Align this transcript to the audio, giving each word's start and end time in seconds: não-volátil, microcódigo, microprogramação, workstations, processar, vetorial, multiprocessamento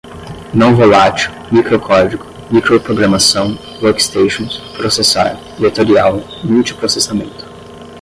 não-volátil, 0.51 1.31
microcódigo, 1.51 2.25
microprogramação, 2.51 3.55
workstations, 3.83 4.57
processar, 4.75 5.37
vetorial, 5.59 6.23
multiprocessamento 6.43 7.45